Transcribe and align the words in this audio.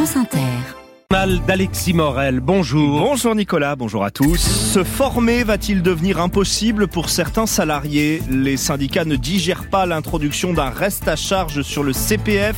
France 0.00 0.16
Inter 0.16 0.79
d'Alexis 1.10 1.92
Morel. 1.92 2.38
Bonjour. 2.38 3.00
Bonjour 3.00 3.34
Nicolas, 3.34 3.74
bonjour 3.74 4.04
à 4.04 4.12
tous. 4.12 4.38
Se 4.38 4.84
former 4.84 5.42
va-t-il 5.42 5.82
devenir 5.82 6.20
impossible 6.20 6.86
pour 6.86 7.10
certains 7.10 7.46
salariés? 7.46 8.22
Les 8.30 8.56
syndicats 8.56 9.04
ne 9.04 9.16
digèrent 9.16 9.68
pas 9.68 9.86
l'introduction 9.86 10.52
d'un 10.52 10.70
reste 10.70 11.08
à 11.08 11.16
charge 11.16 11.62
sur 11.62 11.82
le 11.82 11.92
CPF 11.92 12.54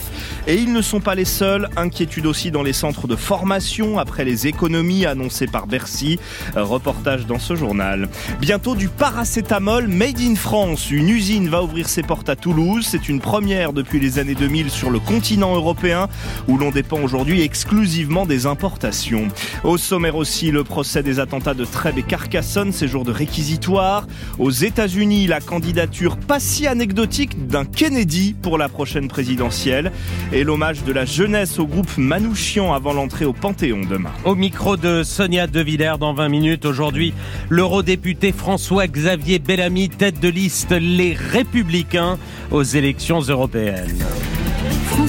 et 0.46 0.56
ils 0.56 0.70
ne 0.70 0.82
sont 0.82 1.00
pas 1.00 1.14
les 1.14 1.24
seuls. 1.24 1.70
Inquiétude 1.76 2.26
aussi 2.26 2.50
dans 2.50 2.62
les 2.62 2.74
centres 2.74 3.09
de 3.09 3.16
formation 3.16 3.98
après 3.98 4.27
les 4.27 4.46
économies 4.46 5.07
annoncées 5.07 5.46
par 5.46 5.66
Bercy. 5.66 6.21
Reportage 6.55 7.25
dans 7.25 7.39
ce 7.39 7.57
journal. 7.57 8.11
Bientôt 8.39 8.75
du 8.75 8.89
paracétamol 8.89 9.89
made 9.89 10.21
in 10.21 10.34
France. 10.34 10.91
Une 10.91 11.09
usine 11.09 11.48
va 11.48 11.62
ouvrir 11.62 11.89
ses 11.89 12.03
portes 12.03 12.29
à 12.29 12.37
Toulouse. 12.37 12.87
C'est 12.87 13.09
une 13.09 13.21
première 13.21 13.73
depuis 13.73 13.98
les 13.98 14.19
années 14.19 14.34
2000 14.34 14.69
sur 14.69 14.91
le 14.91 14.98
continent 14.98 15.55
européen 15.55 16.09
où 16.48 16.59
l'on 16.59 16.71
dépend 16.71 17.00
aujourd'hui 17.00 17.41
exclusivement 17.41 18.27
des 18.27 18.41
importations. 18.46 19.28
Au 19.64 19.77
sommaire 19.77 20.16
aussi, 20.16 20.51
le 20.51 20.64
procès 20.64 21.02
des 21.02 21.20
attentats 21.20 21.55
de 21.55 21.64
Trèbes 21.64 21.98
et 21.98 22.02
Carcassonne, 22.02 22.73
ces 22.73 22.88
jours 22.88 23.05
de 23.05 23.12
réquisitoire. 23.12 24.06
Aux 24.38 24.51
États-Unis, 24.51 25.27
la 25.27 25.41
candidature 25.41 26.16
pas 26.16 26.41
si 26.41 26.66
anecdotique 26.66 27.46
d'un 27.46 27.65
Kennedy 27.65 28.34
pour 28.41 28.59
la 28.59 28.68
prochaine 28.68 29.09
présidentielle. 29.09 29.92
Et 30.32 30.45
l'hommage 30.45 30.84
de 30.84 30.92
la 30.92 31.05
jeunesse 31.05 31.59
au 31.59 31.66
groupe 31.66 31.96
Manouchian 31.96 32.73
avant 32.73 32.92
l'entrée 32.92 33.24
au 33.24 33.32
Panthéon 33.32 33.82
demain. 33.88 34.12
Au 34.24 34.34
micro 34.34 34.77
de 34.77 35.02
Sonia 35.02 35.46
De 35.46 35.60
Villers 35.60 35.96
dans 35.98 36.15
20 36.15 36.29
minutes 36.29 36.65
aujourd'hui, 36.65 37.12
l'eurodéputé 37.48 38.32
François-Xavier 38.32 39.38
Bellamy, 39.38 39.88
tête 39.88 40.20
de 40.20 40.29
liste 40.29 40.73
Les 40.73 41.15
Républicains 41.15 42.18
aux 42.51 42.62
élections 42.62 43.20
européennes. 43.20 43.96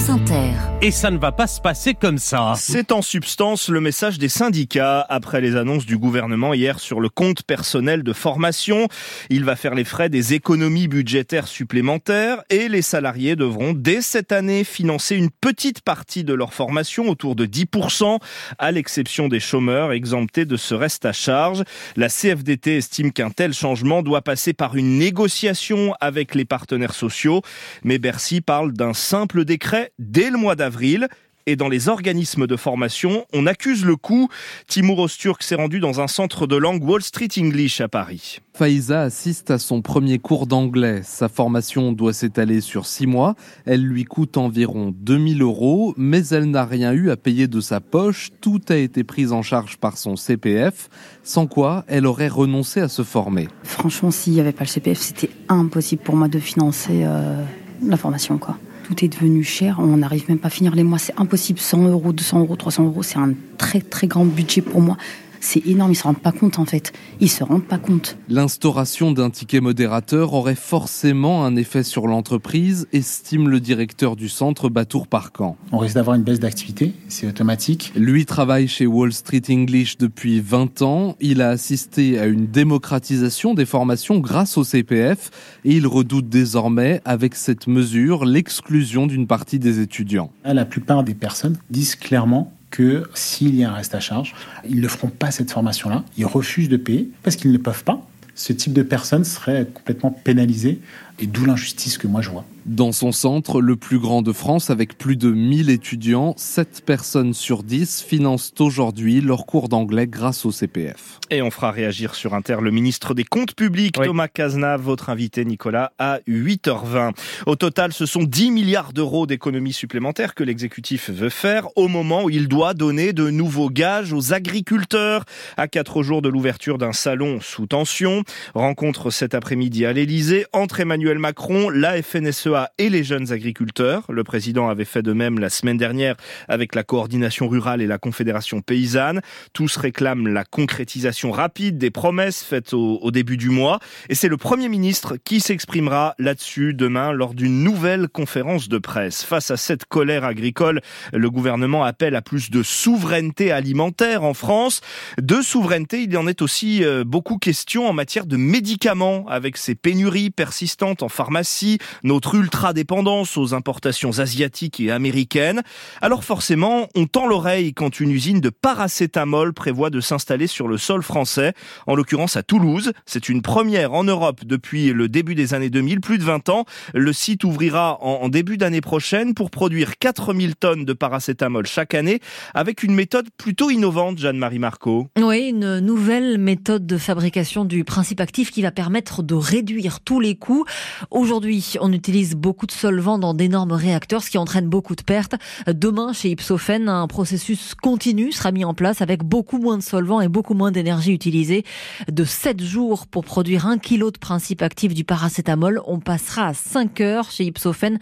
France 0.04 0.10
Inter. 0.10 0.74
Et 0.82 0.90
ça 0.90 1.10
ne 1.10 1.16
va 1.16 1.32
pas 1.32 1.46
se 1.46 1.62
passer 1.62 1.94
comme 1.94 2.18
ça. 2.18 2.52
C'est 2.58 2.92
en 2.92 3.00
substance 3.00 3.70
le 3.70 3.80
message 3.80 4.18
des 4.18 4.28
syndicats 4.28 5.00
après 5.08 5.40
les 5.40 5.56
annonces 5.56 5.86
du 5.86 5.96
gouvernement 5.96 6.52
hier 6.52 6.78
sur 6.78 7.00
le 7.00 7.08
compte 7.08 7.42
personnel 7.42 8.02
de 8.02 8.12
formation. 8.12 8.88
Il 9.30 9.44
va 9.44 9.56
faire 9.56 9.74
les 9.74 9.84
frais 9.84 10.10
des 10.10 10.34
économies 10.34 10.88
budgétaires 10.88 11.48
supplémentaires 11.48 12.42
et 12.50 12.68
les 12.68 12.82
salariés 12.82 13.34
devront 13.34 13.72
dès 13.72 14.02
cette 14.02 14.30
année 14.30 14.62
financer 14.62 15.16
une 15.16 15.30
petite 15.30 15.80
partie 15.80 16.22
de 16.22 16.34
leur 16.34 16.52
formation, 16.52 17.08
autour 17.08 17.34
de 17.34 17.46
10%, 17.46 18.18
à 18.58 18.72
l'exception 18.72 19.28
des 19.28 19.40
chômeurs 19.40 19.92
exemptés 19.92 20.44
de 20.44 20.58
ce 20.58 20.74
reste 20.74 21.06
à 21.06 21.14
charge. 21.14 21.62
La 21.96 22.10
CFDT 22.10 22.76
estime 22.76 23.10
qu'un 23.10 23.30
tel 23.30 23.54
changement 23.54 24.02
doit 24.02 24.20
passer 24.20 24.52
par 24.52 24.76
une 24.76 24.98
négociation 24.98 25.94
avec 26.02 26.34
les 26.34 26.44
partenaires 26.44 26.94
sociaux, 26.94 27.40
mais 27.84 27.96
Bercy 27.96 28.42
parle 28.42 28.74
d'un 28.74 28.92
simple 28.92 29.46
décret 29.46 29.92
dès 29.98 30.30
le 30.30 30.38
mois 30.38 30.56
d'avril. 30.56 31.08
Et 31.46 31.56
dans 31.56 31.68
les 31.68 31.90
organismes 31.90 32.46
de 32.46 32.56
formation, 32.56 33.26
on 33.34 33.46
accuse 33.46 33.84
le 33.84 33.96
coup. 33.96 34.30
Timur 34.66 34.98
Osturk 34.98 35.42
s'est 35.42 35.56
rendu 35.56 35.78
dans 35.78 36.00
un 36.00 36.06
centre 36.06 36.46
de 36.46 36.56
langue 36.56 36.82
Wall 36.82 37.02
Street 37.02 37.28
English 37.36 37.82
à 37.82 37.88
Paris. 37.88 38.38
Faiza 38.54 39.02
assiste 39.02 39.50
à 39.50 39.58
son 39.58 39.82
premier 39.82 40.18
cours 40.18 40.46
d'anglais. 40.46 41.02
Sa 41.04 41.28
formation 41.28 41.92
doit 41.92 42.14
s'étaler 42.14 42.62
sur 42.62 42.86
six 42.86 43.06
mois. 43.06 43.34
Elle 43.66 43.82
lui 43.82 44.04
coûte 44.04 44.38
environ 44.38 44.94
2000 44.96 45.42
euros, 45.42 45.92
mais 45.98 46.26
elle 46.28 46.50
n'a 46.50 46.64
rien 46.64 46.92
eu 46.92 47.10
à 47.10 47.18
payer 47.18 47.46
de 47.46 47.60
sa 47.60 47.80
poche. 47.80 48.30
Tout 48.40 48.62
a 48.70 48.76
été 48.76 49.04
pris 49.04 49.30
en 49.30 49.42
charge 49.42 49.76
par 49.76 49.98
son 49.98 50.16
CPF, 50.16 50.88
sans 51.22 51.46
quoi 51.46 51.84
elle 51.88 52.06
aurait 52.06 52.28
renoncé 52.28 52.80
à 52.80 52.88
se 52.88 53.02
former. 53.02 53.48
Franchement, 53.64 54.10
s'il 54.10 54.32
n'y 54.32 54.40
avait 54.40 54.52
pas 54.52 54.64
le 54.64 54.68
CPF, 54.68 54.98
c'était 54.98 55.30
impossible 55.50 56.02
pour 56.02 56.16
moi 56.16 56.28
de 56.28 56.38
financer 56.38 57.02
euh, 57.04 57.44
la 57.82 57.98
formation, 57.98 58.38
quoi. 58.38 58.56
Tout 58.84 59.04
est 59.04 59.08
devenu 59.08 59.42
cher, 59.42 59.76
on 59.80 59.96
n'arrive 59.96 60.28
même 60.28 60.38
pas 60.38 60.48
à 60.48 60.50
finir 60.50 60.74
les 60.74 60.84
mois, 60.84 60.98
c'est 60.98 61.18
impossible. 61.18 61.58
100 61.58 61.88
euros, 61.88 62.12
200 62.12 62.40
euros, 62.40 62.54
300 62.54 62.84
euros, 62.84 63.02
c'est 63.02 63.18
un 63.18 63.32
très 63.56 63.80
très 63.80 64.06
grand 64.06 64.26
budget 64.26 64.60
pour 64.60 64.80
moi 64.82 64.96
c'est 65.44 65.66
énorme, 65.66 65.92
ils 65.92 65.96
se 65.96 66.04
rendent 66.04 66.18
pas 66.18 66.32
compte 66.32 66.58
en 66.58 66.64
fait. 66.64 66.92
Ils 67.20 67.30
se 67.30 67.44
rendent 67.44 67.66
pas 67.66 67.78
compte. 67.78 68.16
L'instauration 68.28 69.12
d'un 69.12 69.30
ticket 69.30 69.60
modérateur 69.60 70.32
aurait 70.32 70.54
forcément 70.54 71.44
un 71.44 71.54
effet 71.56 71.82
sur 71.82 72.06
l'entreprise, 72.06 72.88
estime 72.92 73.48
le 73.48 73.60
directeur 73.60 74.16
du 74.16 74.28
centre 74.28 74.68
Batour 74.68 75.06
Parcan. 75.06 75.56
On 75.70 75.78
risque 75.78 75.96
d'avoir 75.96 76.16
une 76.16 76.22
baisse 76.22 76.40
d'activité, 76.40 76.94
c'est 77.08 77.26
automatique. 77.26 77.92
Lui 77.94 78.24
travaille 78.24 78.68
chez 78.68 78.86
Wall 78.86 79.12
Street 79.12 79.42
English 79.50 79.98
depuis 79.98 80.40
20 80.40 80.82
ans. 80.82 81.16
Il 81.20 81.42
a 81.42 81.50
assisté 81.50 82.18
à 82.18 82.26
une 82.26 82.46
démocratisation 82.46 83.54
des 83.54 83.66
formations 83.66 84.18
grâce 84.18 84.56
au 84.56 84.64
CPF 84.64 85.30
et 85.64 85.74
il 85.74 85.86
redoute 85.86 86.28
désormais, 86.28 87.02
avec 87.04 87.34
cette 87.34 87.66
mesure, 87.66 88.24
l'exclusion 88.24 89.06
d'une 89.06 89.26
partie 89.26 89.58
des 89.58 89.80
étudiants. 89.80 90.30
La 90.44 90.64
plupart 90.64 91.04
des 91.04 91.14
personnes 91.14 91.58
disent 91.70 91.96
clairement 91.96 92.52
que 92.74 93.04
s'il 93.14 93.54
y 93.54 93.62
a 93.62 93.70
un 93.70 93.74
reste 93.74 93.94
à 93.94 94.00
charge, 94.00 94.34
ils 94.68 94.80
ne 94.80 94.88
feront 94.88 95.06
pas 95.08 95.30
cette 95.30 95.52
formation-là. 95.52 96.02
Ils 96.18 96.26
refusent 96.26 96.68
de 96.68 96.76
payer 96.76 97.08
parce 97.22 97.36
qu'ils 97.36 97.52
ne 97.52 97.58
peuvent 97.58 97.84
pas. 97.84 98.04
Ce 98.34 98.52
type 98.52 98.72
de 98.72 98.82
personnes 98.82 99.22
serait 99.22 99.68
complètement 99.72 100.10
pénalisé 100.10 100.80
et 101.18 101.26
d'où 101.26 101.44
l'injustice 101.44 101.98
que 101.98 102.06
moi 102.06 102.20
je 102.20 102.30
vois. 102.30 102.44
Dans 102.66 102.92
son 102.92 103.12
centre, 103.12 103.60
le 103.60 103.76
plus 103.76 103.98
grand 103.98 104.22
de 104.22 104.32
France, 104.32 104.70
avec 104.70 104.96
plus 104.96 105.16
de 105.16 105.30
1000 105.30 105.68
étudiants, 105.68 106.32
7 106.38 106.82
personnes 106.86 107.34
sur 107.34 107.62
10 107.62 108.02
financent 108.02 108.54
aujourd'hui 108.58 109.20
leur 109.20 109.44
cours 109.44 109.68
d'anglais 109.68 110.06
grâce 110.06 110.46
au 110.46 110.50
CPF. 110.50 111.20
Et 111.30 111.42
on 111.42 111.50
fera 111.50 111.72
réagir 111.72 112.14
sur 112.14 112.32
Inter 112.32 112.56
le 112.62 112.70
ministre 112.70 113.12
des 113.12 113.24
Comptes 113.24 113.54
publics, 113.54 113.96
Thomas 114.02 114.28
Cazenave, 114.28 114.80
votre 114.80 115.10
invité 115.10 115.44
Nicolas, 115.44 115.92
à 115.98 116.20
8h20. 116.26 117.12
Au 117.44 117.54
total, 117.54 117.92
ce 117.92 118.06
sont 118.06 118.22
10 118.22 118.50
milliards 118.50 118.94
d'euros 118.94 119.26
d'économies 119.26 119.74
supplémentaires 119.74 120.34
que 120.34 120.42
l'exécutif 120.42 121.10
veut 121.10 121.28
faire 121.28 121.68
au 121.76 121.88
moment 121.88 122.24
où 122.24 122.30
il 122.30 122.48
doit 122.48 122.72
donner 122.72 123.12
de 123.12 123.28
nouveaux 123.28 123.68
gages 123.68 124.14
aux 124.14 124.32
agriculteurs 124.32 125.26
à 125.58 125.68
4 125.68 126.02
jours 126.02 126.22
de 126.22 126.30
l'ouverture 126.30 126.78
d'un 126.78 126.92
salon 126.92 127.40
sous 127.42 127.66
tension. 127.66 128.22
Rencontre 128.54 129.10
cet 129.10 129.34
après-midi 129.34 129.84
à 129.84 129.92
l'Elysée 129.92 130.46
entre 130.54 130.80
Emmanuel 130.80 131.03
Macron, 131.12 131.68
la 131.68 132.02
FNSEA 132.02 132.70
et 132.78 132.88
les 132.88 133.04
jeunes 133.04 133.30
agriculteurs. 133.30 134.04
Le 134.08 134.24
président 134.24 134.68
avait 134.68 134.86
fait 134.86 135.02
de 135.02 135.12
même 135.12 135.38
la 135.38 135.50
semaine 135.50 135.76
dernière 135.76 136.16
avec 136.48 136.74
la 136.74 136.82
coordination 136.82 137.46
rurale 137.46 137.82
et 137.82 137.86
la 137.86 137.98
confédération 137.98 138.62
paysanne. 138.62 139.20
Tous 139.52 139.76
réclament 139.76 140.28
la 140.28 140.44
concrétisation 140.44 141.30
rapide 141.30 141.76
des 141.76 141.90
promesses 141.90 142.42
faites 142.42 142.72
au, 142.72 143.10
début 143.10 143.36
du 143.36 143.50
mois. 143.50 143.80
Et 144.08 144.14
c'est 144.14 144.28
le 144.28 144.38
Premier 144.38 144.68
ministre 144.68 145.16
qui 145.22 145.40
s'exprimera 145.40 146.14
là-dessus 146.18 146.74
demain 146.74 147.12
lors 147.12 147.34
d'une 147.34 147.62
nouvelle 147.62 148.08
conférence 148.08 148.68
de 148.68 148.78
presse. 148.78 149.22
Face 149.22 149.50
à 149.50 149.56
cette 149.56 149.84
colère 149.84 150.24
agricole, 150.24 150.80
le 151.12 151.30
gouvernement 151.30 151.84
appelle 151.84 152.16
à 152.16 152.22
plus 152.22 152.50
de 152.50 152.62
souveraineté 152.62 153.52
alimentaire 153.52 154.24
en 154.24 154.34
France. 154.34 154.80
De 155.20 155.42
souveraineté, 155.42 156.02
il 156.02 156.16
en 156.16 156.26
est 156.26 156.40
aussi 156.40 156.82
euh, 156.82 157.04
beaucoup 157.04 157.36
question 157.36 157.88
en 157.88 157.92
matière 157.92 158.26
de 158.26 158.36
médicaments 158.36 159.26
avec 159.28 159.58
ces 159.58 159.74
pénuries 159.74 160.30
persistantes 160.30 160.93
en 161.02 161.08
pharmacie, 161.08 161.78
notre 162.02 162.34
ultra-dépendance 162.34 163.36
aux 163.36 163.54
importations 163.54 164.18
asiatiques 164.18 164.80
et 164.80 164.90
américaines. 164.90 165.62
Alors 166.00 166.24
forcément, 166.24 166.88
on 166.94 167.06
tend 167.06 167.26
l'oreille 167.26 167.74
quand 167.74 168.00
une 168.00 168.10
usine 168.10 168.40
de 168.40 168.50
paracétamol 168.50 169.52
prévoit 169.52 169.90
de 169.90 170.00
s'installer 170.00 170.46
sur 170.46 170.68
le 170.68 170.78
sol 170.78 171.02
français, 171.02 171.54
en 171.86 171.94
l'occurrence 171.94 172.36
à 172.36 172.42
Toulouse. 172.42 172.92
C'est 173.06 173.28
une 173.28 173.42
première 173.42 173.92
en 173.92 174.04
Europe 174.04 174.44
depuis 174.44 174.92
le 174.92 175.08
début 175.08 175.34
des 175.34 175.54
années 175.54 175.70
2000, 175.70 176.00
plus 176.00 176.18
de 176.18 176.24
20 176.24 176.48
ans. 176.48 176.64
Le 176.94 177.12
site 177.12 177.44
ouvrira 177.44 177.98
en, 178.02 178.28
début 178.28 178.56
d'année 178.56 178.80
prochaine 178.80 179.34
pour 179.34 179.50
produire 179.50 179.98
4000 179.98 180.56
tonnes 180.56 180.84
de 180.84 180.92
paracétamol 180.92 181.66
chaque 181.66 181.94
année 181.94 182.20
avec 182.54 182.82
une 182.82 182.94
méthode 182.94 183.28
plutôt 183.36 183.70
innovante, 183.70 184.18
Jeanne-Marie 184.18 184.58
Marco. 184.58 185.08
Oui, 185.18 185.48
une 185.48 185.78
nouvelle 185.80 186.38
méthode 186.38 186.86
de 186.86 186.98
fabrication 186.98 187.64
du 187.64 187.84
principe 187.84 188.20
actif 188.20 188.50
qui 188.50 188.62
va 188.62 188.70
permettre 188.70 189.22
de 189.22 189.34
réduire 189.34 190.00
tous 190.00 190.20
les 190.20 190.36
coûts. 190.36 190.64
Aujourd'hui, 191.10 191.74
on 191.80 191.92
utilise 191.92 192.34
beaucoup 192.34 192.66
de 192.66 192.72
solvants 192.72 193.18
dans 193.18 193.34
d'énormes 193.34 193.72
réacteurs, 193.72 194.22
ce 194.22 194.30
qui 194.30 194.38
entraîne 194.38 194.68
beaucoup 194.68 194.96
de 194.96 195.02
pertes. 195.02 195.34
Demain, 195.66 196.12
chez 196.12 196.30
Ipsophène, 196.30 196.88
un 196.88 197.06
processus 197.06 197.74
continu 197.74 198.32
sera 198.32 198.52
mis 198.52 198.64
en 198.64 198.74
place 198.74 199.02
avec 199.02 199.22
beaucoup 199.22 199.58
moins 199.58 199.78
de 199.78 199.82
solvants 199.82 200.20
et 200.20 200.28
beaucoup 200.28 200.54
moins 200.54 200.70
d'énergie 200.70 201.12
utilisée. 201.12 201.64
De 202.10 202.24
7 202.24 202.62
jours 202.62 203.06
pour 203.06 203.24
produire 203.24 203.66
un 203.66 203.78
kilo 203.78 204.10
de 204.10 204.18
principe 204.18 204.62
actif 204.62 204.94
du 204.94 205.04
paracétamol, 205.04 205.80
on 205.86 206.00
passera 206.00 206.48
à 206.48 206.54
5 206.54 207.00
heures 207.00 207.30
chez 207.30 207.44
Ipsophène. 207.44 207.98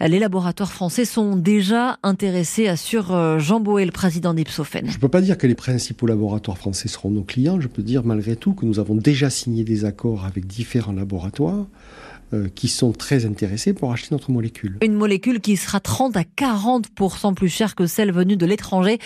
Les 0.00 0.20
laboratoires 0.20 0.70
français 0.70 1.04
sont 1.04 1.34
déjà 1.34 1.98
intéressés, 2.04 2.68
assure 2.68 3.12
euh, 3.12 3.40
Jean 3.40 3.58
Boé, 3.58 3.84
le 3.84 3.90
président 3.90 4.32
d'Ipsophène. 4.32 4.86
Je 4.88 4.94
ne 4.94 5.00
peux 5.00 5.08
pas 5.08 5.20
dire 5.20 5.36
que 5.36 5.46
les 5.48 5.56
principaux 5.56 6.06
laboratoires 6.06 6.56
français 6.56 6.86
seront 6.86 7.10
nos 7.10 7.24
clients. 7.24 7.60
Je 7.60 7.66
peux 7.66 7.82
dire 7.82 8.04
malgré 8.04 8.36
tout 8.36 8.54
que 8.54 8.64
nous 8.64 8.78
avons 8.78 8.94
déjà 8.94 9.28
signé 9.28 9.64
des 9.64 9.84
accords 9.84 10.24
avec 10.24 10.46
différents 10.46 10.92
laboratoires 10.92 11.66
euh, 12.34 12.48
qui 12.54 12.68
sont 12.68 12.92
très 12.92 13.24
intéressés 13.24 13.72
pour 13.72 13.92
acheter 13.92 14.08
notre 14.10 14.30
molécule. 14.30 14.76
Une 14.82 14.92
molécule 14.92 15.40
qui 15.40 15.56
sera 15.56 15.80
30 15.80 16.16
à 16.16 16.22
40% 16.22 17.34
plus 17.34 17.48
chère 17.48 17.74
que 17.74 17.86
celle 17.86 18.12
venue 18.12 18.36
de 18.36 18.44
l'étranger, 18.44 18.98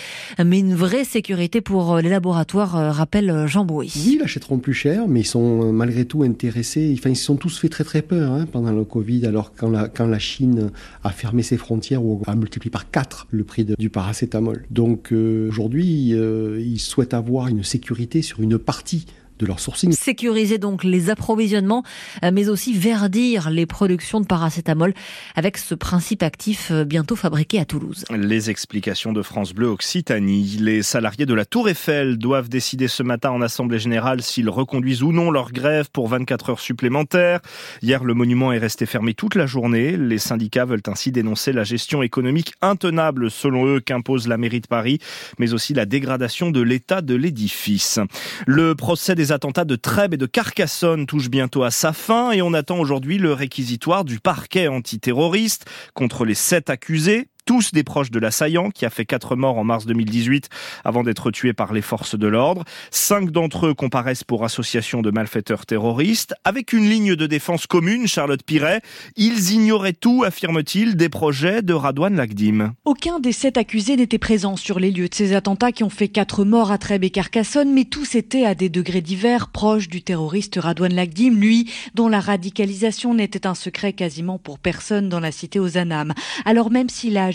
mais 0.43 0.59
une 0.59 0.75
vraie 0.75 1.05
sécurité 1.05 1.61
pour 1.61 1.97
les 1.97 2.09
laboratoires, 2.09 2.75
euh, 2.75 2.91
rappelle 2.91 3.45
Jean 3.47 3.63
Bouy. 3.63 3.91
Oui, 3.95 4.13
ils 4.15 4.19
l'achèteront 4.19 4.59
plus 4.59 4.73
cher, 4.73 5.07
mais 5.07 5.21
ils 5.21 5.25
sont 5.25 5.71
malgré 5.71 6.05
tout 6.05 6.23
intéressés. 6.23 6.93
Enfin, 6.97 7.11
ils 7.11 7.15
se 7.15 7.23
sont 7.23 7.37
tous 7.37 7.57
fait 7.57 7.69
très 7.69 7.85
très 7.85 8.01
peur 8.01 8.31
hein, 8.33 8.45
pendant 8.51 8.71
le 8.71 8.83
Covid, 8.83 9.25
alors 9.25 9.53
quand 9.55 9.69
la, 9.69 9.87
quand 9.87 10.07
la 10.07 10.19
Chine 10.19 10.71
a 11.03 11.09
fermé 11.09 11.43
ses 11.43 11.57
frontières 11.57 12.03
ou 12.03 12.21
a 12.27 12.35
multiplié 12.35 12.71
par 12.71 12.91
4 12.91 13.27
le 13.31 13.43
prix 13.43 13.65
du 13.65 13.89
paracétamol. 13.89 14.65
Donc 14.69 15.13
aujourd'hui, 15.13 16.09
ils 16.09 16.79
souhaitent 16.79 17.13
avoir 17.13 17.47
une 17.47 17.63
sécurité 17.63 18.21
sur 18.21 18.41
une 18.41 18.57
partie 18.57 19.05
de 19.39 19.45
leur 19.45 19.59
sourcing. 19.59 19.91
Sécuriser 19.91 20.57
donc 20.57 20.83
les 20.83 21.09
approvisionnements, 21.09 21.83
euh, 22.23 22.31
mais 22.33 22.49
aussi 22.49 22.73
verdir 22.73 23.49
les 23.49 23.65
productions 23.65 24.21
de 24.21 24.25
paracétamol 24.25 24.93
avec 25.35 25.57
ce 25.57 25.75
principe 25.75 26.23
actif 26.23 26.69
euh, 26.71 26.83
bientôt 26.83 27.15
fabriqué 27.15 27.59
à 27.59 27.65
Toulouse. 27.65 28.05
Les 28.11 28.49
explications 28.49 29.13
de 29.13 29.21
France 29.21 29.53
Bleu 29.53 29.67
Occitanie. 29.67 30.57
Les 30.59 30.83
salariés 30.83 31.25
de 31.25 31.33
la 31.33 31.45
Tour 31.45 31.69
Eiffel 31.69 32.17
doivent 32.17 32.49
décider 32.49 32.87
ce 32.87 33.03
matin 33.03 33.31
en 33.31 33.41
Assemblée 33.41 33.79
Générale 33.79 34.21
s'ils 34.21 34.49
reconduisent 34.49 35.03
ou 35.03 35.11
non 35.11 35.31
leur 35.31 35.51
grève 35.51 35.89
pour 35.91 36.07
24 36.07 36.51
heures 36.51 36.59
supplémentaires. 36.59 37.39
Hier, 37.81 38.03
le 38.03 38.13
monument 38.13 38.51
est 38.53 38.57
resté 38.57 38.85
fermé 38.85 39.13
toute 39.13 39.35
la 39.35 39.45
journée. 39.45 39.97
Les 39.97 40.17
syndicats 40.17 40.65
veulent 40.65 40.81
ainsi 40.87 41.11
dénoncer 41.11 41.51
la 41.51 41.63
gestion 41.63 42.03
économique 42.03 42.53
intenable, 42.61 43.29
selon 43.29 43.65
eux, 43.67 43.79
qu'impose 43.79 44.27
la 44.27 44.37
mairie 44.37 44.61
de 44.61 44.67
Paris, 44.67 44.99
mais 45.39 45.53
aussi 45.53 45.73
la 45.73 45.85
dégradation 45.85 46.51
de 46.51 46.61
l'état 46.61 47.01
de 47.01 47.15
l'édifice. 47.15 47.99
Le 48.45 48.75
procès 48.75 49.15
des 49.15 49.31
attentats 49.33 49.65
de 49.65 49.75
Trèbes 49.75 50.13
et 50.13 50.17
de 50.17 50.25
Carcassonne 50.25 51.05
touche 51.05 51.29
bientôt 51.29 51.63
à 51.63 51.71
sa 51.71 51.91
fin 51.91 52.31
et 52.31 52.41
on 52.41 52.53
attend 52.53 52.79
aujourd'hui 52.79 53.17
le 53.17 53.33
réquisitoire 53.33 54.05
du 54.05 54.19
parquet 54.19 54.67
antiterroriste 54.67 55.65
contre 55.93 56.23
les 56.23 56.35
sept 56.35 56.69
accusés 56.69 57.27
tous 57.45 57.71
des 57.71 57.83
proches 57.83 58.11
de 58.11 58.19
l'assaillant 58.19 58.69
qui 58.69 58.85
a 58.85 58.89
fait 58.89 59.05
quatre 59.05 59.35
morts 59.35 59.57
en 59.57 59.63
mars 59.63 59.85
2018 59.85 60.49
avant 60.83 61.03
d'être 61.03 61.31
tué 61.31 61.53
par 61.53 61.73
les 61.73 61.81
forces 61.81 62.17
de 62.17 62.27
l'ordre. 62.27 62.63
Cinq 62.91 63.31
d'entre 63.31 63.67
eux 63.67 63.73
comparaissent 63.73 64.23
pour 64.23 64.43
association 64.45 65.01
de 65.01 65.11
malfaiteurs 65.11 65.65
terroristes. 65.65 66.33
Avec 66.43 66.73
une 66.73 66.89
ligne 66.89 67.15
de 67.15 67.27
défense 67.27 67.67
commune, 67.67 68.07
Charlotte 68.07 68.43
Piret, 68.43 68.81
ils 69.15 69.51
ignoraient 69.51 69.93
tout, 69.93 70.23
affirme-t-il, 70.23 70.95
des 70.95 71.09
projets 71.09 71.61
de 71.61 71.73
Radouane 71.73 72.15
Lagdim. 72.15 72.73
Aucun 72.85 73.19
des 73.19 73.31
sept 73.31 73.57
accusés 73.57 73.97
n'était 73.97 74.17
présent 74.17 74.55
sur 74.55 74.79
les 74.79 74.91
lieux 74.91 75.09
de 75.09 75.15
ces 75.15 75.33
attentats 75.33 75.71
qui 75.71 75.83
ont 75.83 75.89
fait 75.89 76.07
quatre 76.07 76.45
morts 76.45 76.71
à 76.71 76.77
Trèbes 76.77 77.03
et 77.03 77.09
Carcassonne, 77.09 77.73
mais 77.73 77.85
tous 77.85 78.15
étaient 78.15 78.45
à 78.45 78.55
des 78.55 78.69
degrés 78.69 79.01
divers 79.01 79.49
proches 79.49 79.89
du 79.89 80.01
terroriste 80.01 80.57
Radouane 80.61 80.93
Lagdim, 80.93 81.35
lui, 81.35 81.71
dont 81.93 82.07
la 82.07 82.19
radicalisation 82.19 83.13
n'était 83.13 83.47
un 83.47 83.55
secret 83.55 83.93
quasiment 83.93 84.39
pour 84.39 84.59
personne 84.59 85.09
dans 85.09 85.19
la 85.19 85.31
cité 85.31 85.59
aux 85.59 85.77
Anames. 85.77 86.13
Alors 86.45 86.71
même 86.71 86.89
s'il 86.89 87.17
a 87.17 87.31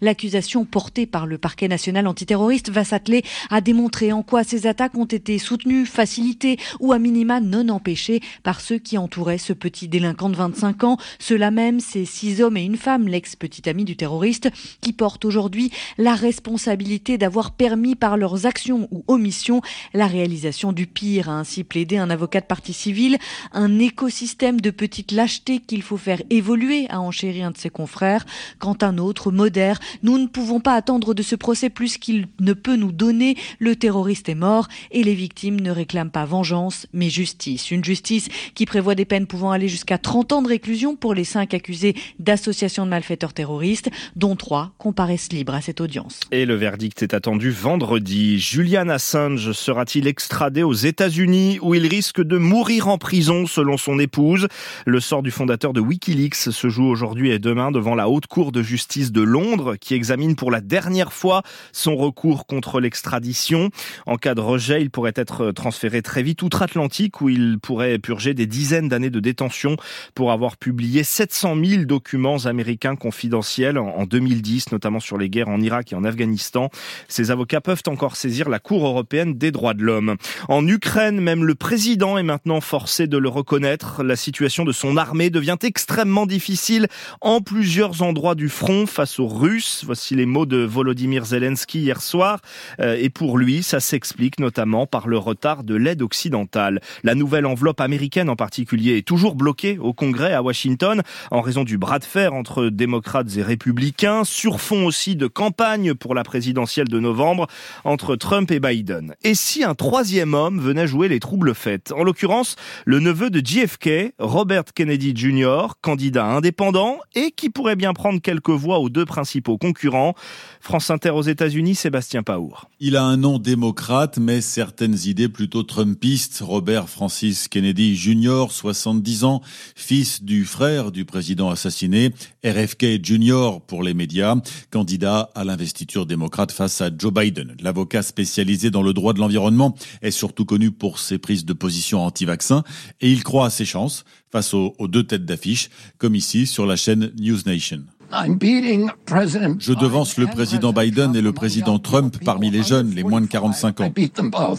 L'accusation 0.00 0.64
portée 0.64 1.06
par 1.06 1.26
le 1.26 1.38
parquet 1.38 1.68
national 1.68 2.06
antiterroriste 2.06 2.70
va 2.70 2.84
s'atteler 2.84 3.22
à 3.50 3.60
démontrer 3.60 4.12
en 4.12 4.22
quoi 4.22 4.44
ces 4.44 4.66
attaques 4.66 4.96
ont 4.96 5.04
été 5.04 5.38
soutenues, 5.38 5.86
facilitées 5.86 6.58
ou 6.80 6.92
à 6.92 6.98
minima 6.98 7.40
non 7.40 7.68
empêchées 7.68 8.20
par 8.42 8.60
ceux 8.60 8.78
qui 8.78 8.98
entouraient 8.98 9.38
ce 9.38 9.52
petit 9.52 9.88
délinquant 9.88 10.28
de 10.28 10.36
25 10.36 10.84
ans. 10.84 10.98
Ceux-là 11.18 11.50
même, 11.50 11.80
ces 11.80 12.04
six 12.04 12.42
hommes 12.42 12.56
et 12.56 12.64
une 12.64 12.76
femme, 12.76 13.08
l'ex-petit 13.08 13.68
ami 13.68 13.84
du 13.84 13.96
terroriste, 13.96 14.50
qui 14.80 14.92
portent 14.92 15.24
aujourd'hui 15.24 15.70
la 15.98 16.14
responsabilité 16.14 17.18
d'avoir 17.18 17.52
permis 17.52 17.94
par 17.94 18.16
leurs 18.16 18.46
actions 18.46 18.88
ou 18.90 19.04
omissions 19.08 19.60
la 19.92 20.06
réalisation 20.06 20.72
du 20.72 20.86
pire, 20.86 21.28
a 21.28 21.38
ainsi 21.38 21.64
plaidé 21.64 21.96
un 21.96 22.10
avocat 22.10 22.40
de 22.40 22.46
partie 22.46 22.72
civile, 22.72 23.18
un 23.52 23.78
écosystème 23.78 24.60
de 24.60 24.70
petites 24.70 25.12
lâchetés 25.12 25.60
qu'il 25.60 25.82
faut 25.82 25.96
faire 25.96 26.22
évoluer, 26.30 26.86
a 26.90 27.00
enchéri 27.00 27.42
un 27.42 27.50
de 27.50 27.58
ses 27.58 27.70
confrères, 27.70 28.26
quand 28.58 28.82
un 28.82 28.98
autre 28.98 29.13
modère. 29.30 29.78
Nous 30.02 30.18
ne 30.18 30.26
pouvons 30.26 30.60
pas 30.60 30.74
attendre 30.74 31.14
de 31.14 31.22
ce 31.22 31.36
procès 31.36 31.70
plus 31.70 31.98
qu'il 31.98 32.26
ne 32.40 32.52
peut 32.52 32.76
nous 32.76 32.92
donner. 32.92 33.36
Le 33.58 33.76
terroriste 33.76 34.28
est 34.28 34.34
mort 34.34 34.68
et 34.90 35.02
les 35.02 35.14
victimes 35.14 35.60
ne 35.60 35.70
réclament 35.70 36.10
pas 36.10 36.24
vengeance, 36.24 36.86
mais 36.92 37.10
justice. 37.10 37.70
Une 37.70 37.84
justice 37.84 38.28
qui 38.54 38.66
prévoit 38.66 38.94
des 38.94 39.04
peines 39.04 39.26
pouvant 39.26 39.50
aller 39.50 39.68
jusqu'à 39.68 39.98
30 39.98 40.32
ans 40.32 40.42
de 40.42 40.48
réclusion 40.48 40.96
pour 40.96 41.14
les 41.14 41.24
cinq 41.24 41.54
accusés 41.54 41.94
d'association 42.18 42.84
de 42.84 42.90
malfaiteurs 42.90 43.32
terroristes, 43.32 43.90
dont 44.16 44.36
trois 44.36 44.72
comparaissent 44.78 45.32
libres 45.32 45.54
à 45.54 45.60
cette 45.60 45.80
audience. 45.80 46.20
Et 46.30 46.46
le 46.46 46.54
verdict 46.54 47.02
est 47.02 47.14
attendu 47.14 47.50
vendredi. 47.50 48.38
Julian 48.38 48.88
Assange 48.88 49.52
sera-t-il 49.52 50.06
extradé 50.06 50.62
aux 50.62 50.72
États-Unis 50.72 51.58
où 51.62 51.74
il 51.74 51.86
risque 51.86 52.22
de 52.22 52.38
mourir 52.38 52.88
en 52.88 52.98
prison 52.98 53.46
selon 53.46 53.76
son 53.76 53.98
épouse? 53.98 54.48
Le 54.86 55.00
sort 55.00 55.22
du 55.22 55.30
fondateur 55.30 55.72
de 55.72 55.80
Wikileaks 55.80 56.34
se 56.34 56.68
joue 56.68 56.86
aujourd'hui 56.86 57.30
et 57.30 57.38
demain 57.38 57.70
devant 57.70 57.94
la 57.94 58.08
haute 58.08 58.26
cour 58.26 58.52
de 58.52 58.62
justice 58.62 59.03
de 59.12 59.22
Londres 59.22 59.76
qui 59.76 59.94
examine 59.94 60.36
pour 60.36 60.50
la 60.50 60.60
dernière 60.60 61.12
fois 61.12 61.42
son 61.72 61.96
recours 61.96 62.46
contre 62.46 62.80
l'extradition. 62.80 63.70
En 64.06 64.16
cas 64.16 64.34
de 64.34 64.40
rejet, 64.40 64.82
il 64.82 64.90
pourrait 64.90 65.12
être 65.16 65.52
transféré 65.52 66.02
très 66.02 66.22
vite 66.22 66.42
outre-Atlantique 66.42 67.20
où 67.20 67.28
il 67.28 67.58
pourrait 67.58 67.98
purger 67.98 68.34
des 68.34 68.46
dizaines 68.46 68.88
d'années 68.88 69.10
de 69.10 69.20
détention 69.20 69.76
pour 70.14 70.32
avoir 70.32 70.56
publié 70.56 71.04
700 71.04 71.56
000 71.64 71.84
documents 71.84 72.46
américains 72.46 72.96
confidentiels 72.96 73.78
en 73.78 74.04
2010, 74.04 74.72
notamment 74.72 75.00
sur 75.00 75.18
les 75.18 75.28
guerres 75.28 75.48
en 75.48 75.60
Irak 75.60 75.92
et 75.92 75.96
en 75.96 76.04
Afghanistan. 76.04 76.70
Ces 77.08 77.30
avocats 77.30 77.60
peuvent 77.60 77.82
encore 77.86 78.16
saisir 78.16 78.48
la 78.48 78.58
Cour 78.58 78.86
européenne 78.86 79.34
des 79.34 79.50
droits 79.50 79.74
de 79.74 79.82
l'homme. 79.82 80.16
En 80.48 80.66
Ukraine, 80.66 81.20
même 81.20 81.44
le 81.44 81.54
président 81.54 82.18
est 82.18 82.22
maintenant 82.22 82.60
forcé 82.60 83.06
de 83.06 83.18
le 83.18 83.28
reconnaître. 83.28 84.02
La 84.02 84.16
situation 84.16 84.64
de 84.64 84.72
son 84.72 84.96
armée 84.96 85.30
devient 85.30 85.56
extrêmement 85.62 86.26
difficile 86.26 86.88
en 87.20 87.40
plusieurs 87.40 88.02
endroits 88.02 88.34
du 88.34 88.48
front 88.48 88.86
face 88.94 89.18
aux 89.18 89.26
Russes. 89.26 89.82
Voici 89.84 90.14
les 90.14 90.24
mots 90.24 90.46
de 90.46 90.58
Volodymyr 90.58 91.24
Zelensky 91.24 91.80
hier 91.80 92.00
soir. 92.00 92.40
Euh, 92.80 92.96
et 92.98 93.10
pour 93.10 93.38
lui, 93.38 93.64
ça 93.64 93.80
s'explique 93.80 94.38
notamment 94.38 94.86
par 94.86 95.08
le 95.08 95.18
retard 95.18 95.64
de 95.64 95.74
l'aide 95.74 96.00
occidentale. 96.00 96.80
La 97.02 97.16
nouvelle 97.16 97.44
enveloppe 97.44 97.80
américaine 97.80 98.30
en 98.30 98.36
particulier 98.36 98.96
est 98.96 99.06
toujours 99.06 99.34
bloquée 99.34 99.78
au 99.78 99.92
Congrès 99.92 100.32
à 100.32 100.42
Washington 100.42 101.02
en 101.32 101.40
raison 101.40 101.64
du 101.64 101.76
bras 101.76 101.98
de 101.98 102.04
fer 102.04 102.34
entre 102.34 102.66
démocrates 102.66 103.36
et 103.36 103.42
républicains, 103.42 104.22
sur 104.22 104.60
fond 104.60 104.86
aussi 104.86 105.16
de 105.16 105.26
campagne 105.26 105.94
pour 105.94 106.14
la 106.14 106.22
présidentielle 106.22 106.88
de 106.88 107.00
novembre 107.00 107.48
entre 107.82 108.14
Trump 108.14 108.52
et 108.52 108.60
Biden. 108.60 109.16
Et 109.24 109.34
si 109.34 109.64
un 109.64 109.74
troisième 109.74 110.34
homme 110.34 110.60
venait 110.60 110.86
jouer 110.86 111.08
les 111.08 111.18
troubles 111.18 111.54
faits 111.54 111.90
En 111.90 112.04
l'occurrence, 112.04 112.54
le 112.84 113.00
neveu 113.00 113.30
de 113.30 113.44
JFK, 113.44 114.14
Robert 114.20 114.64
Kennedy 114.72 115.14
Jr., 115.16 115.74
candidat 115.82 116.26
indépendant 116.26 116.98
et 117.16 117.32
qui 117.32 117.50
pourrait 117.50 117.74
bien 117.74 117.92
prendre 117.92 118.20
quelques 118.20 118.50
voix 118.50 118.78
au 118.78 118.83
deux 118.88 119.04
principaux 119.04 119.58
concurrents. 119.58 120.14
France 120.60 120.90
Inter 120.90 121.10
aux 121.10 121.22
États-Unis, 121.22 121.74
Sébastien 121.74 122.22
Paour. 122.22 122.68
Il 122.80 122.96
a 122.96 123.04
un 123.04 123.16
nom 123.16 123.38
démocrate, 123.38 124.18
mais 124.18 124.40
certaines 124.40 124.96
idées 125.04 125.28
plutôt 125.28 125.62
trumpistes. 125.62 126.40
Robert 126.42 126.88
Francis 126.88 127.48
Kennedy 127.48 127.96
Jr., 127.96 128.46
70 128.50 129.24
ans, 129.24 129.42
fils 129.74 130.22
du 130.22 130.44
frère 130.44 130.92
du 130.92 131.04
président 131.04 131.50
assassiné, 131.50 132.10
RFK 132.44 133.04
Jr. 133.04 133.60
pour 133.66 133.82
les 133.82 133.94
médias, 133.94 134.36
candidat 134.70 135.30
à 135.34 135.44
l'investiture 135.44 136.06
démocrate 136.06 136.52
face 136.52 136.80
à 136.80 136.90
Joe 136.96 137.12
Biden. 137.12 137.56
L'avocat 137.60 138.02
spécialisé 138.02 138.70
dans 138.70 138.82
le 138.82 138.92
droit 138.92 139.12
de 139.12 139.20
l'environnement 139.20 139.74
est 140.02 140.10
surtout 140.10 140.44
connu 140.44 140.70
pour 140.70 140.98
ses 140.98 141.18
prises 141.18 141.44
de 141.44 141.52
position 141.52 142.04
anti-vaccin 142.04 142.64
et 143.00 143.10
il 143.10 143.22
croit 143.24 143.46
à 143.46 143.50
ses 143.50 143.64
chances 143.64 144.04
face 144.30 144.54
aux, 144.54 144.74
aux 144.78 144.88
deux 144.88 145.04
têtes 145.04 145.24
d'affiche, 145.24 145.70
comme 145.98 146.14
ici 146.14 146.46
sur 146.46 146.66
la 146.66 146.76
chaîne 146.76 147.12
News 147.18 147.38
Nation. 147.46 147.84
Je 148.10 149.72
devance 149.72 150.16
le 150.18 150.26
président 150.26 150.72
Biden 150.72 151.16
et 151.16 151.20
le 151.20 151.32
président 151.32 151.78
Trump 151.78 152.16
parmi 152.24 152.50
les 152.50 152.62
jeunes, 152.62 152.90
les 152.90 153.02
moins 153.02 153.20
de 153.20 153.26
45 153.26 153.80
ans. 153.80 153.92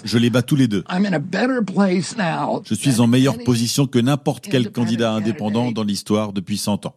Je 0.03 0.17
les 0.17 0.29
bats 0.29 0.41
tous 0.41 0.55
les 0.55 0.67
deux. 0.67 0.83
Je 2.65 2.73
suis 2.73 2.99
en 2.99 3.07
meilleure 3.07 3.37
position 3.43 3.87
que 3.87 3.99
n'importe 3.99 4.47
quel 4.49 4.71
candidat 4.71 5.13
indépendant 5.13 5.71
dans 5.71 5.83
l'histoire 5.83 6.33
depuis 6.33 6.57
100 6.57 6.85
ans. 6.85 6.95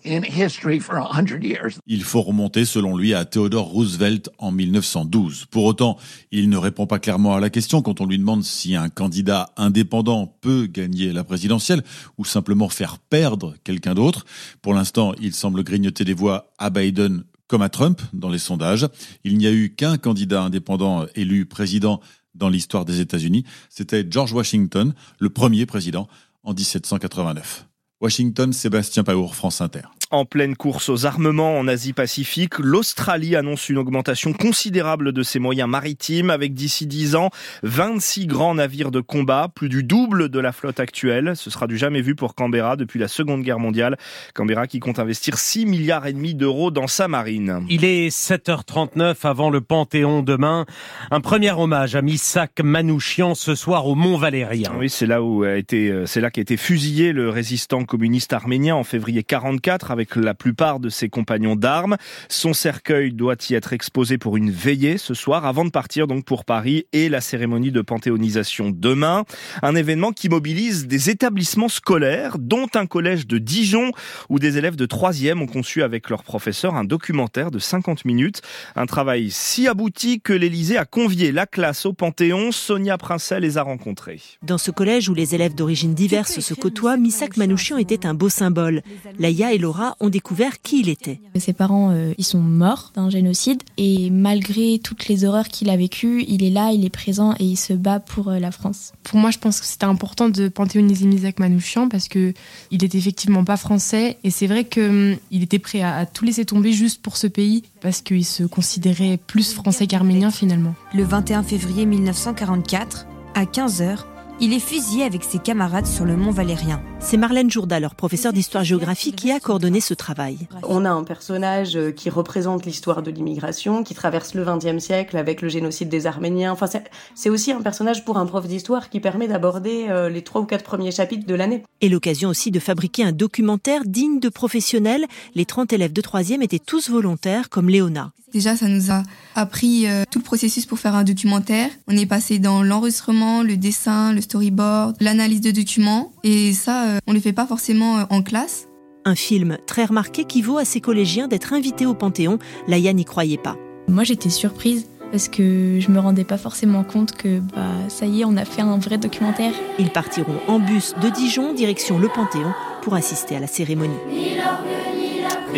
Il 1.87 2.03
faut 2.03 2.23
remonter, 2.23 2.65
selon 2.65 2.97
lui, 2.97 3.15
à 3.15 3.25
Theodore 3.25 3.67
Roosevelt 3.67 4.31
en 4.39 4.53
1912. 4.53 5.47
Pour 5.51 5.65
autant, 5.65 5.97
il 6.33 6.49
ne 6.49 6.57
répond 6.57 6.87
pas 6.87 6.99
clairement 6.99 7.35
à 7.35 7.41
la 7.41 7.51
question 7.51 7.83
quand 7.83 8.01
on 8.01 8.07
lui 8.07 8.19
demande 8.19 8.45
si 8.45 8.77
un 8.77 8.89
candidat 8.89 9.51
indépendant 9.57 10.27
peut 10.41 10.67
gagner 10.67 11.13
la 11.13 11.25
présidentielle 11.25 11.83
ou 12.17 12.25
simplement 12.25 12.69
faire 12.69 12.99
perdre 12.99 13.55
quelqu'un 13.65 13.95
d'autre. 13.95 14.25
Pour 14.63 14.75
l'instant, 14.75 15.13
il 15.21 15.33
semble 15.33 15.63
grignoter 15.63 16.05
des 16.05 16.15
voix 16.15 16.48
à 16.59 16.71
Biden 16.71 17.25
comme 17.47 17.63
à 17.63 17.69
Trump 17.69 18.01
dans 18.13 18.29
les 18.29 18.39
sondages. 18.39 18.87
Il 19.25 19.39
n'y 19.39 19.47
a 19.47 19.53
eu 19.53 19.75
qu'un 19.75 19.97
candidat 19.97 20.43
indépendant 20.43 21.07
élu 21.15 21.47
président 21.47 22.01
dans 22.35 22.49
l'histoire 22.49 22.85
des 22.85 23.01
États-Unis. 23.01 23.45
C'était 23.69 24.07
George 24.09 24.33
Washington, 24.33 24.95
le 25.19 25.31
premier 25.31 25.67
président 25.67 26.09
en 26.45 26.55
1789. 26.55 27.67
Washington, 28.01 28.53
Sébastien 28.53 29.03
Paour, 29.03 29.35
France 29.35 29.61
Inter. 29.61 29.98
En 30.11 30.25
pleine 30.25 30.57
course 30.57 30.89
aux 30.89 31.05
armements 31.05 31.59
en 31.59 31.69
Asie-Pacifique, 31.69 32.59
l'Australie 32.61 33.37
annonce 33.37 33.69
une 33.69 33.77
augmentation 33.77 34.33
considérable 34.33 35.13
de 35.13 35.23
ses 35.23 35.39
moyens 35.39 35.69
maritimes 35.69 36.31
avec 36.31 36.55
d'ici 36.55 36.87
10 36.87 37.15
ans 37.15 37.29
26 37.63 38.27
grands 38.27 38.55
navires 38.55 38.91
de 38.91 39.01
combat, 39.01 39.49
plus 39.55 39.69
du 39.69 39.83
double 39.83 40.31
de 40.31 40.41
la 40.41 40.53
flotte 40.53 40.81
actuelle. 40.81 41.33
Ce 41.37 41.51
sera 41.51 41.67
du 41.67 41.77
jamais 41.77 42.01
vu 42.01 42.15
pour 42.15 42.35
Canberra 42.35 42.77
depuis 42.77 42.99
la 42.99 43.07
Seconde 43.07 43.43
Guerre 43.43 43.59
mondiale. 43.59 43.99
Canberra 44.35 44.67
qui 44.67 44.81
compte 44.81 44.99
investir 44.99 45.37
6 45.37 45.67
milliards 45.67 46.07
et 46.07 46.15
demi 46.15 46.35
d'euros 46.35 46.71
dans 46.71 46.87
sa 46.87 47.07
marine. 47.07 47.67
Il 47.69 47.85
est 47.85 48.09
7h39 48.09 49.15
avant 49.25 49.51
le 49.51 49.61
Panthéon 49.61 50.23
demain. 50.23 50.65
Un 51.11 51.21
premier 51.21 51.51
hommage 51.51 51.97
à 51.97 52.01
Missak 52.01 52.61
Manouchian 52.63 53.35
ce 53.35 53.55
soir 53.55 53.87
au 53.87 53.95
Mont 53.95 54.17
Valérien. 54.17 54.73
Oui, 54.79 54.89
c'est 54.89 55.07
là 55.07 55.23
où 55.23 55.43
a 55.43 55.57
été, 55.57 55.91
euh, 55.91 56.07
c'est 56.07 56.23
là 56.23 56.31
qu'a 56.31 56.41
été 56.41 56.57
fusillé 56.57 57.13
le 57.13 57.29
résistant 57.29 57.85
communiste 57.85 58.33
arménien 58.33 58.75
en 58.75 58.85
février 58.85 59.23
44 59.23 59.98
avec 59.99 60.15
la 60.15 60.33
plupart 60.33 60.79
de 60.79 60.91
ses 60.91 61.09
compagnons 61.09 61.57
d'armes. 61.57 61.97
Son 62.29 62.53
cercueil 62.53 63.13
doit 63.13 63.35
y 63.51 63.55
être 63.55 63.73
exposé 63.73 64.17
pour 64.17 64.37
une 64.37 64.49
veillée 64.49 64.97
ce 64.97 65.13
soir 65.13 65.45
avant 65.45 65.65
de 65.65 65.71
partir 65.71 66.07
donc 66.07 66.25
pour 66.25 66.45
Paris 66.45 66.87
et 66.93 67.09
la 67.09 67.21
cérémonie 67.21 67.73
de 67.73 67.81
panthéonisation 67.81 68.71
demain. 68.71 69.25
Un 69.61 69.75
événement 69.75 70.13
qui 70.13 70.29
mobilise 70.29 70.87
des 70.87 71.11
établissements 71.11 71.69
scolaires, 71.69 72.37
dont 72.39 72.69
un 72.77 72.87
collège 72.87 73.27
de 73.27 73.39
Dijon 73.39 73.91
où 74.29 74.39
des 74.39 74.57
élèves 74.57 74.77
de 74.77 74.87
3e 74.87 75.41
ont 75.41 75.47
conçu 75.47 75.83
avec 75.83 76.11
leur 76.11 76.23
professeur 76.23 76.77
un 76.77 76.85
documentaire 76.85 77.51
de 77.51 77.59
50 77.59 78.05
minutes. 78.05 78.41
Un 78.77 78.87
travail 78.87 79.33
si 79.33 79.67
abouti 79.67 80.21
que 80.21 80.33
l'Élysée 80.33 80.77
a 80.77 80.85
convié 80.85 81.33
la 81.33 81.47
classe 81.47 81.87
au 81.87 81.93
Panthéon. 81.93 82.53
Sonia 82.53 82.99
Princet 82.99 83.41
les 83.41 83.59
a 83.59 83.63
rencontrés. 83.63 84.21
Dans 84.45 84.59
ce 84.59 84.71
collège 84.71 85.09
où 85.09 85.15
les 85.15 85.35
élèves 85.35 85.57
d'origine 85.57 85.95
diverse 85.95 86.39
se 86.39 86.55
côtoient, 86.55 86.97
Missak 86.97 87.37
Manouchian 87.37 87.79
était 87.79 88.07
un 88.07 88.15
beau 88.15 88.29
symbole. 88.29 88.83
Laïa 89.19 89.53
et 89.53 89.59
Laura 89.59 89.88
ont 90.01 90.09
découvert 90.09 90.61
qui 90.63 90.81
il 90.81 90.89
était. 90.89 91.21
Ses 91.37 91.53
parents, 91.53 91.91
euh, 91.93 92.13
ils 92.19 92.25
sont 92.25 92.41
morts 92.41 92.93
d'un 92.95 93.11
génocide 93.11 93.63
et 93.77 94.11
malgré 94.11 94.81
toutes 94.83 95.09
les 95.09 95.25
horreurs 95.25 95.49
qu'il 95.49 95.71
a 95.71 95.77
vécues, 95.77 96.25
il 96.27 96.43
est 96.43 96.51
là, 96.51 96.73
il 96.73 96.85
est 96.85 96.91
présent 96.91 97.35
et 97.39 97.45
il 97.45 97.57
se 97.57 97.73
bat 97.73 98.01
pour 98.01 98.29
euh, 98.29 98.39
la 98.39 98.51
France. 98.51 98.93
Pour 99.05 99.19
moi, 99.19 99.31
je 99.31 99.39
pense 99.39 99.61
que 99.61 99.67
c'était 99.67 99.85
important 99.85 100.29
de 100.29 100.49
panthéoniser 100.49 101.07
Missak 101.07 101.39
Manouchian 101.39 101.89
parce 101.89 102.09
que 102.09 102.35
il 102.71 102.85
est 102.85 102.95
effectivement 102.95 103.45
pas 103.45 103.57
français 103.57 104.19
et 104.25 104.31
c'est 104.31 104.47
vrai 104.47 104.65
que 104.65 105.13
hum, 105.13 105.19
il 105.31 105.43
était 105.43 105.59
prêt 105.59 105.81
à, 105.81 105.97
à 105.97 106.07
tout 106.07 106.25
laisser 106.25 106.45
tomber 106.45 106.73
juste 106.73 107.03
pour 107.03 107.17
ce 107.17 107.27
pays 107.27 107.63
parce 107.81 108.01
qu'il 108.01 108.25
se 108.25 108.45
considérait 108.45 109.19
plus 109.27 109.53
français 109.53 109.87
qu'arménien 109.87 110.31
finalement. 110.31 110.75
Le 110.95 111.05
21 111.05 111.43
février 111.43 111.87
1944, 111.87 113.07
à 113.35 113.45
15h, 113.45 113.99
il 114.41 114.53
est 114.53 114.61
fusillé 114.61 115.05
avec 115.05 115.25
ses 115.25 115.39
camarades 115.39 115.87
sur 115.87 116.05
le 116.05 116.17
mont 116.17 116.31
Valérien. 116.31 116.81
C'est 117.01 117.17
Marlène 117.17 117.51
Jourda, 117.51 117.81
leur 117.81 117.97
professeur 117.97 118.33
d'histoire-géographie, 118.33 119.13
qui 119.13 119.33
a 119.33 119.41
coordonné 119.41 119.81
ce 119.81 119.95
travail. 119.95 120.39
On 120.63 120.85
a 120.85 120.91
un 120.91 121.03
personnage 121.03 121.77
euh, 121.77 121.91
qui 121.91 122.09
représente 122.09 122.65
l'histoire 122.65 123.03
de 123.03 123.11
l'immigration, 123.11 123.83
qui 123.83 123.95
traverse 123.95 124.35
le 124.35 124.45
XXe 124.45 124.83
siècle 124.83 125.17
avec 125.17 125.43
le 125.43 125.49
génocide 125.49 125.89
des 125.89 126.07
Arméniens. 126.07 126.53
Enfin, 126.53 126.67
c'est 127.15 127.31
aussi 127.31 127.51
un 127.51 127.63
personnage 127.63 128.05
pour 128.05 128.17
un 128.17 128.27
prof 128.27 128.47
d'histoire 128.47 128.91
qui 128.91 129.01
permet 129.01 129.27
d'aborder 129.27 129.87
euh, 129.89 130.09
les 130.09 130.23
trois 130.23 130.43
ou 130.43 130.45
quatre 130.45 130.65
premiers 130.65 130.93
chapitres 130.93 131.27
de 131.27 131.35
l'année. 131.35 131.65
Et 131.81 131.89
l'occasion 131.89 132.29
aussi 132.29 132.51
de 132.51 132.61
fabriquer 132.61 133.05
un 133.05 133.13
documentaire 133.13 133.83
digne 133.85 134.21
de 134.21 134.29
professionnels. 134.29 135.07
Les 135.35 135.47
30 135.47 135.73
élèves 135.73 135.93
de 135.93 136.01
troisième 136.01 136.43
étaient 136.43 136.59
tous 136.59 136.91
volontaires, 136.91 137.49
comme 137.49 137.69
Léona. 137.69 138.13
Déjà, 138.33 138.57
ça 138.57 138.69
nous 138.69 138.91
a 138.91 139.05
appris 139.35 139.87
euh, 139.87 140.05
tout 140.11 140.19
le 140.19 140.25
processus 140.25 140.67
pour 140.67 140.79
faire 140.79 140.95
un 140.95 141.05
documentaire. 141.05 141.71
On 141.87 141.97
est 141.97 142.07
passé 142.07 142.39
dans 142.39 142.63
l'enregistrement, 142.63 143.43
le 143.43 143.57
dessin, 143.57 144.13
le 144.13 144.21
storyboard, 144.29 144.97
l'analyse 145.01 145.41
de 145.41 145.51
documents. 145.51 146.13
Et 146.23 146.53
ça, 146.53 146.85
euh, 146.85 146.99
on 147.07 147.13
ne 147.13 147.17
le 147.17 147.23
fait 147.23 147.33
pas 147.33 147.47
forcément 147.47 147.99
euh, 147.99 148.05
en 148.11 148.23
classe. 148.23 148.69
Un 149.07 149.15
film 149.15 149.57
très 149.67 149.87
remarqué 149.87 150.25
qui 150.25 150.43
vaut 150.43 150.59
à 150.59 150.67
ses 150.67 150.81
collégiens 150.81 151.29
d'être 151.29 151.55
invités 151.55 151.87
au 151.87 151.95
Panthéon. 151.95 152.39
Laïa 152.67 152.93
n'y 152.93 153.07
croyait 153.07 153.39
pas. 153.39 153.57
Moi, 153.89 154.05
j'étais 154.05 154.29
surprise 154.29 154.87
parce 155.11 155.29
que 155.29 155.79
je 155.81 155.91
me 155.91 155.99
rendais 155.99 156.25
pas 156.25 156.37
forcément 156.37 156.85
compte 156.85 157.13
que 157.13 157.41
bah 157.41 157.89
ça 157.89 158.05
y 158.05 158.21
est, 158.21 158.25
on 158.27 158.37
a 158.37 158.45
fait 158.45 158.61
un 158.61 158.77
vrai 158.77 158.99
documentaire. 158.99 159.55
Ils 159.79 159.91
partiront 159.91 160.37
en 160.47 160.59
bus 160.59 160.95
de 161.03 161.09
Dijon 161.09 161.55
direction 161.55 161.99
le 161.99 162.09
Panthéon 162.09 162.53
pour 162.83 162.95
assister 162.95 163.35
à 163.35 163.41
la 163.41 163.47
cérémonie. 163.47 163.97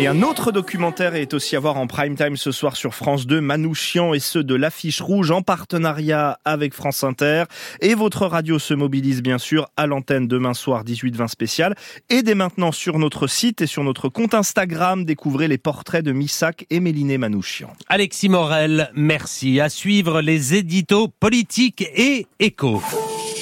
Et 0.01 0.07
un 0.07 0.23
autre 0.23 0.51
documentaire 0.51 1.13
est 1.13 1.35
aussi 1.35 1.55
à 1.55 1.59
voir 1.59 1.77
en 1.77 1.85
prime 1.85 2.15
time 2.15 2.35
ce 2.35 2.51
soir 2.51 2.75
sur 2.75 2.95
France 2.95 3.27
2, 3.27 3.39
Manouchian 3.39 4.15
et 4.15 4.19
ceux 4.19 4.43
de 4.43 4.55
l'affiche 4.55 4.99
rouge 4.99 5.29
en 5.29 5.43
partenariat 5.43 6.39
avec 6.43 6.73
France 6.73 7.03
Inter. 7.03 7.43
Et 7.81 7.93
votre 7.93 8.25
radio 8.25 8.57
se 8.57 8.73
mobilise 8.73 9.21
bien 9.21 9.37
sûr 9.37 9.69
à 9.77 9.85
l'antenne 9.85 10.27
demain 10.27 10.55
soir 10.55 10.83
18-20 10.85 11.27
spécial. 11.27 11.75
Et 12.09 12.23
dès 12.23 12.33
maintenant 12.33 12.71
sur 12.71 12.97
notre 12.97 13.27
site 13.27 13.61
et 13.61 13.67
sur 13.67 13.83
notre 13.83 14.09
compte 14.09 14.33
Instagram, 14.33 15.05
découvrez 15.05 15.47
les 15.47 15.59
portraits 15.59 16.03
de 16.03 16.13
Missak 16.13 16.65
et 16.71 16.79
Méliné 16.79 17.19
Manouchian. 17.19 17.71
Alexis 17.87 18.29
Morel, 18.29 18.89
merci. 18.95 19.59
À 19.59 19.69
suivre 19.69 20.21
les 20.21 20.55
éditos 20.55 21.09
politiques 21.09 21.87
et 21.93 22.25
échos. 22.39 22.81